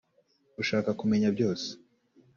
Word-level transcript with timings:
ushaka 0.61 0.89
kumenya 0.99 1.29
byose 1.35 1.69